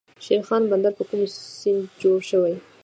شیرخان 0.25 0.63
بندر 0.71 0.91
په 0.97 1.03
کوم 1.09 1.21
سیند 1.61 1.85
جوړ 2.01 2.17
شوی؟ 2.29 2.55